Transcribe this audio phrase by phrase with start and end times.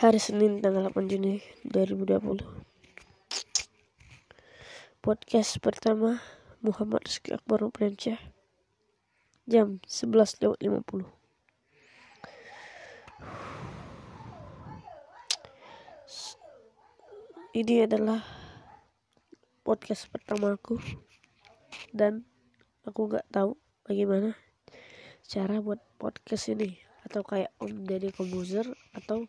[0.00, 2.40] hari Senin tanggal 8 Juni 2020
[5.04, 6.24] podcast pertama
[6.64, 8.16] Muhammad Rizky Akbar Premsyah
[9.44, 11.04] jam 11.50
[17.52, 18.24] ini adalah
[19.68, 20.80] podcast pertama aku.
[21.92, 22.24] Dan
[22.88, 23.52] aku nggak tahu
[23.84, 24.32] bagaimana
[25.28, 26.80] cara buat podcast ini.
[27.04, 28.64] Atau kayak Om Deddy Komposer
[28.96, 29.28] atau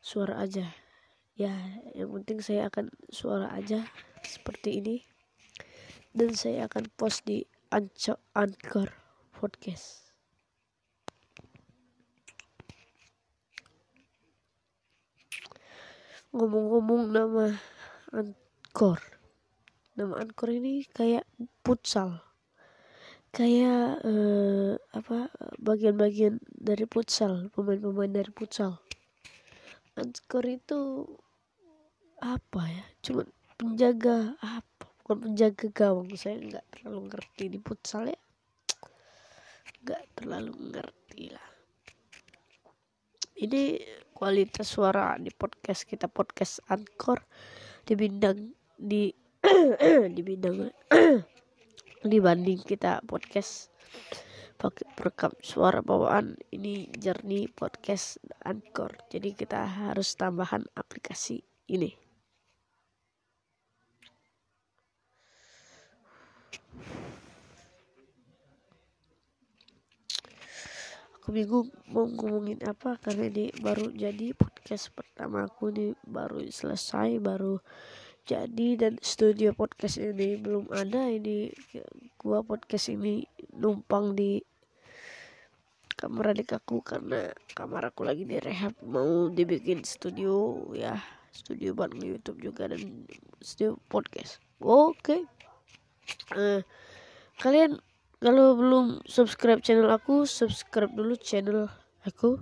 [0.00, 0.72] suara aja.
[1.36, 1.52] Ya
[1.92, 3.84] yang penting saya akan suara aja
[4.24, 4.96] seperti ini.
[6.10, 8.90] Dan saya akan post di Anchor,
[9.30, 10.10] Podcast.
[16.34, 17.54] Ngomong-ngomong nama
[18.10, 18.98] Anchor.
[19.94, 21.22] Nama Anchor ini kayak
[21.62, 22.26] futsal.
[23.30, 25.30] Kayak eh, apa
[25.62, 28.82] bagian-bagian dari futsal pemain-pemain dari futsal
[30.16, 31.04] skor itu
[32.20, 32.84] apa ya?
[33.04, 33.22] Cuma
[33.56, 34.84] penjaga apa?
[35.04, 38.20] Bukan penjaga gawang saya nggak terlalu ngerti di futsal ya.
[39.84, 41.48] Nggak terlalu ngerti lah.
[43.40, 43.62] Ini
[44.12, 47.24] kualitas suara di podcast kita podcast Anchor
[47.88, 49.08] di bidang di
[50.16, 50.68] di bidang
[52.12, 53.72] dibanding kita podcast
[54.60, 58.92] pakai perekam suara bawaan ini jernih podcast Anchor.
[59.08, 61.40] Jadi kita harus tambahan aplikasi
[61.72, 61.96] ini.
[71.16, 77.16] Aku bingung mau ngomongin apa karena ini baru jadi podcast pertama aku ini baru selesai
[77.16, 77.60] baru
[78.28, 81.08] jadi dan studio podcast ini belum ada.
[81.08, 81.50] Ini
[82.20, 83.24] gua podcast ini
[83.60, 84.40] numpang di
[86.00, 90.96] kamar adik aku karena kamar aku lagi direhab mau dibikin studio ya
[91.28, 93.04] studio bareng YouTube juga dan
[93.44, 94.40] studio podcast.
[94.64, 94.96] Oke.
[94.96, 95.20] Okay.
[96.34, 96.60] uh,
[97.38, 97.78] kalian
[98.18, 101.68] kalau belum subscribe channel aku subscribe dulu channel
[102.08, 102.40] aku.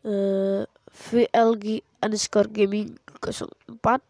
[0.00, 4.00] Uh, VLG underscore gaming 04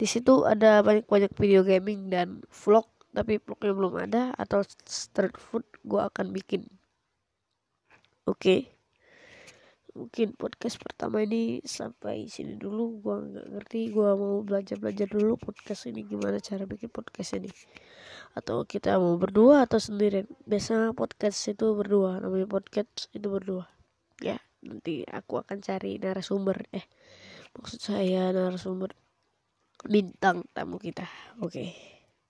[0.00, 5.36] di situ ada banyak banyak video gaming dan vlog tapi vlognya belum ada atau street
[5.36, 6.64] food gua akan bikin
[8.22, 8.70] Oke.
[9.98, 13.02] Mungkin podcast pertama ini sampai sini dulu.
[13.02, 13.80] Gua nggak ngerti.
[13.90, 17.50] Gua mau belajar-belajar dulu podcast ini gimana cara bikin podcast ini.
[18.38, 20.30] Atau kita mau berdua atau sendirian.
[20.46, 22.22] Biasa podcast itu berdua.
[22.22, 23.66] Namanya podcast itu berdua.
[24.22, 26.62] Ya, nanti aku akan cari narasumber.
[26.70, 26.86] Eh,
[27.58, 28.94] maksud saya narasumber
[29.82, 31.10] bintang tamu kita.
[31.42, 31.58] Oke.
[31.58, 32.01] Okay.